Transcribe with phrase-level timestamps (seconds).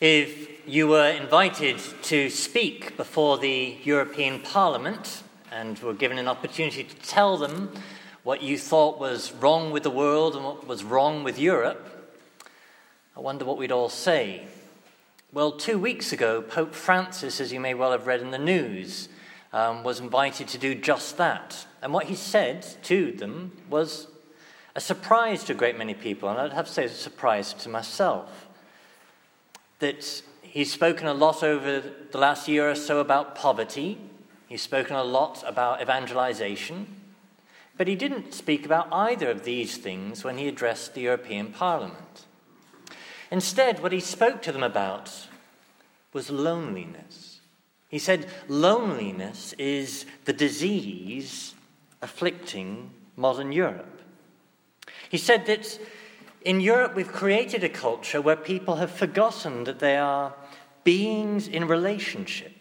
[0.00, 6.82] If you were invited to speak before the European Parliament and were given an opportunity
[6.82, 7.72] to tell them
[8.24, 12.12] what you thought was wrong with the world and what was wrong with Europe,
[13.16, 14.48] I wonder what we'd all say.
[15.32, 19.08] Well, two weeks ago, Pope Francis, as you may well have read in the news,
[19.52, 21.68] um, was invited to do just that.
[21.80, 24.08] And what he said to them was
[24.74, 27.68] a surprise to a great many people, and I'd have to say a surprise to
[27.68, 28.43] myself
[29.84, 33.98] that he's spoken a lot over the last year or so about poverty.
[34.48, 36.86] He's spoken a lot about evangelization.
[37.76, 42.24] But he didn't speak about either of these things when he addressed the European Parliament.
[43.30, 45.28] Instead, what he spoke to them about
[46.14, 47.40] was loneliness.
[47.90, 51.54] He said, Loneliness is the disease
[52.00, 54.00] afflicting modern Europe.
[55.10, 55.78] He said that
[56.44, 60.34] in Europe, we've created a culture where people have forgotten that they are
[60.84, 62.52] beings in relationship,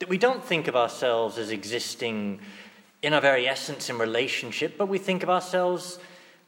[0.00, 2.40] that we don't think of ourselves as existing
[3.00, 6.00] in our very essence in relationship, but we think of ourselves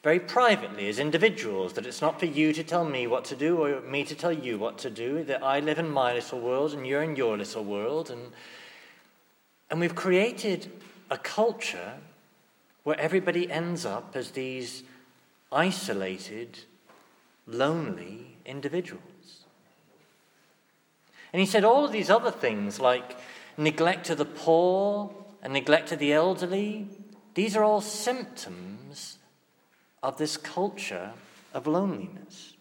[0.03, 3.57] very privately as individuals, that it's not for you to tell me what to do
[3.65, 6.75] or me to tell you what to do, that I live in my little world
[6.75, 8.11] and you're in your little world.
[8.11, 8.33] And,
[9.71, 10.71] and we've created
[11.11, 11.95] a culture
[12.83, 14.83] where everybody ends up as these
[15.51, 16.59] isolated,
[17.47, 19.45] lonely individuals.
[21.33, 23.19] And he said all of these other things like
[23.57, 26.89] neglect of the poor and neglect of the elderly,
[27.35, 29.19] these are all symptoms
[30.03, 31.13] of this culture
[31.53, 32.55] of loneliness.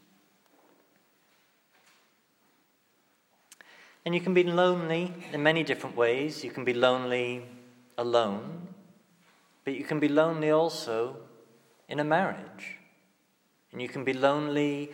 [4.06, 6.44] And you can be lonely in many different ways.
[6.44, 7.45] You can be lonely
[7.97, 8.68] alone,
[9.64, 11.18] but you can be lonely also
[11.88, 12.80] in a marriage.
[13.74, 14.92] And you can be lonely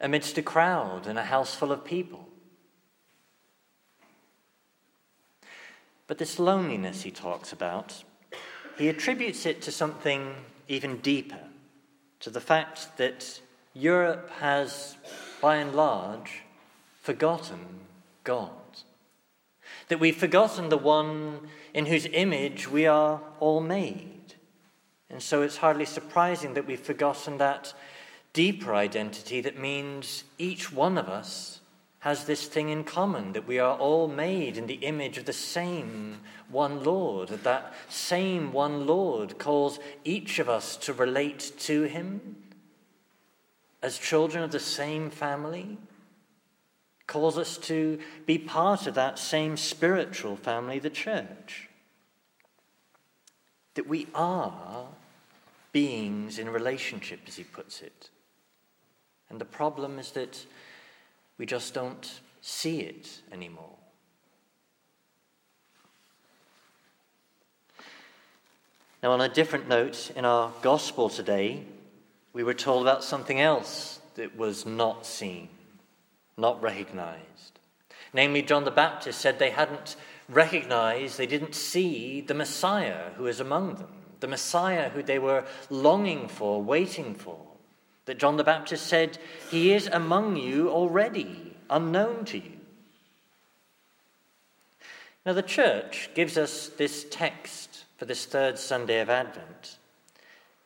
[0.00, 2.28] amidst a crowd in a house full of people.
[6.06, 8.04] But this loneliness he talks about,
[8.76, 10.34] he attributes it to something
[10.68, 11.40] even deeper,
[12.20, 13.40] to the fact that
[13.72, 14.96] Europe has,
[15.40, 16.42] by and large,
[17.00, 17.64] forgotten
[18.24, 18.50] God.
[19.88, 24.34] That we've forgotten the one in whose image we are all made.
[25.08, 27.72] And so it's hardly surprising that we've forgotten that
[28.32, 31.60] deeper identity that means each one of us
[32.00, 35.32] has this thing in common that we are all made in the image of the
[35.32, 41.84] same one Lord, that that same one Lord calls each of us to relate to
[41.84, 42.36] Him
[43.82, 45.76] as children of the same family,
[47.06, 51.68] calls us to be part of that same spiritual family, the church.
[53.74, 54.86] That we are
[55.72, 58.10] beings in relationship, as he puts it.
[59.30, 60.44] And the problem is that
[61.38, 63.76] we just don't see it anymore.
[69.02, 71.64] Now, on a different note, in our gospel today,
[72.32, 75.48] we were told about something else that was not seen,
[76.36, 77.58] not recognized.
[78.12, 79.96] Namely, John the Baptist said they hadn't
[80.28, 83.88] recognized, they didn't see the Messiah who is among them,
[84.20, 87.51] the Messiah who they were longing for, waiting for
[88.12, 89.16] that John the Baptist said,
[89.50, 92.58] He is among you already, unknown to you.
[95.24, 99.78] Now, the church gives us this text for this third Sunday of Advent,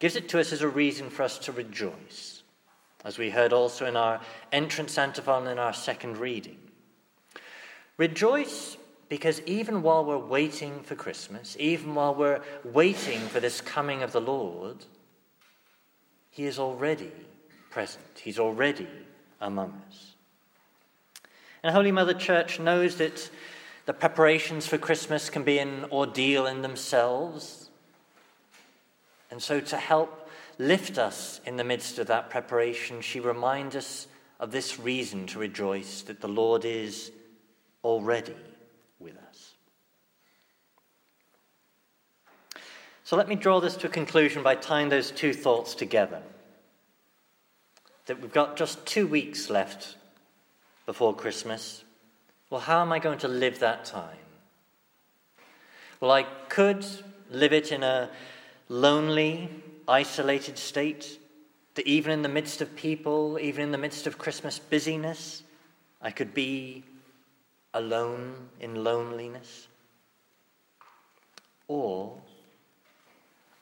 [0.01, 2.43] gives it to us as a reason for us to rejoice,
[3.05, 4.21] as we heard also in our
[4.51, 6.59] entrance antiphon in our second reading.
[7.97, 8.77] Rejoice
[9.09, 14.11] because even while we're waiting for Christmas, even while we're waiting for this coming of
[14.11, 14.85] the Lord,
[16.29, 17.13] he is already
[17.77, 18.89] present, He's already
[19.39, 20.15] among us.
[21.63, 23.31] And Holy Mother Church knows that
[23.85, 27.69] the preparations for Christmas can be an ordeal in themselves.
[29.31, 34.07] And so, to help lift us in the midst of that preparation, she reminds us
[34.41, 37.13] of this reason to rejoice that the Lord is
[37.85, 38.37] already
[38.99, 39.53] with us.
[43.05, 46.23] So let me draw this to a conclusion by tying those two thoughts together.
[48.07, 49.97] That we've got just two weeks left
[50.87, 51.85] before Christmas.
[52.51, 54.17] Well, how am I going to live that time?
[56.01, 56.87] Well, I could
[57.31, 58.11] live it in a
[58.69, 59.51] lonely,
[59.89, 61.19] isolated state,
[61.75, 65.43] that even in the midst of people, even in the midst of Christmas busyness,
[66.01, 66.85] I could be
[67.75, 69.69] alone in loneliness.
[71.69, 72.19] Or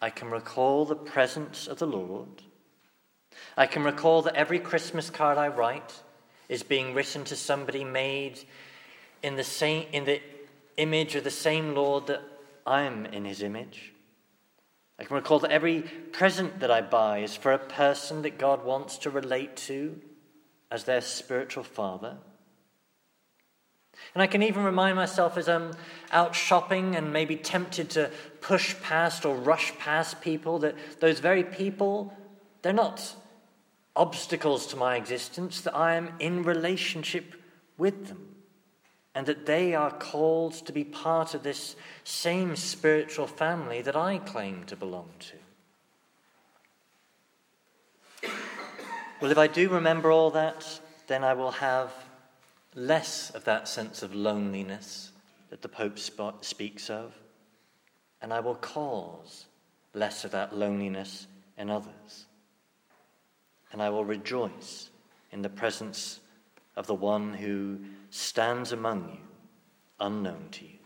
[0.03, 2.43] I can recall the presence of the Lord.
[3.57, 6.01] I can recall that every Christmas card I write,
[6.49, 8.41] is being written to somebody made
[9.23, 10.21] in the same in the
[10.77, 12.23] image of the same Lord that
[12.67, 13.93] I am in his image.
[14.99, 15.83] I can recall that every
[16.13, 20.01] present that I buy is for a person that God wants to relate to
[20.71, 22.17] as their spiritual father.
[24.15, 25.73] And I can even remind myself as I'm
[26.13, 28.11] out shopping and maybe tempted to
[28.41, 32.13] push past or rush past people that those very people,
[32.63, 33.15] they're not
[33.97, 37.35] obstacles to my existence, that I am in relationship
[37.79, 38.35] with them
[39.15, 44.19] and that they are called to be part of this same spiritual family that I
[44.19, 45.37] claim to belong to.
[49.21, 51.93] Well, if I do remember all that, then I will have
[52.75, 55.13] less of that sense of loneliness
[55.51, 55.99] that the Pope
[56.41, 57.15] speaks of,
[58.21, 59.47] and I will cause
[59.95, 62.27] less of that loneliness in others.
[63.75, 64.91] And I will rejoice
[65.33, 66.21] in the presence
[66.77, 69.19] of the one who stands among you,
[69.99, 70.79] unknown to you.